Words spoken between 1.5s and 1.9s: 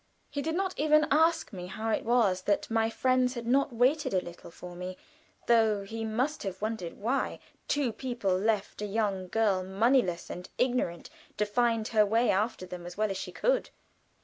me